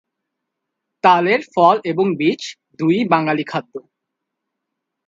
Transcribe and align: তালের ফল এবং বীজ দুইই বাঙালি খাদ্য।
তালের 1.03 1.41
ফল 1.55 1.75
এবং 1.83 2.05
বীজ 2.15 2.41
দুইই 2.79 3.03
বাঙালি 3.07 3.43
খাদ্য। 3.43 3.73